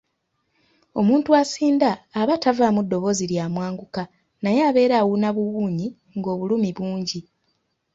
[0.99, 4.03] Omuntu asinda aba tavaamu ddoboozi lya mwanguka
[4.43, 7.19] naye abeera awuuna buwuunyi ng'obulumi bungi.